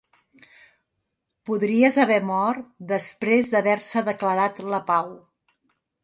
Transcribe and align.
Podries 1.49 1.99
haver 2.03 2.17
mort 2.29 2.63
després 2.91 3.51
d'haver-se 3.51 4.03
declarat 4.09 4.63
la 4.75 4.81
pau. 4.89 5.13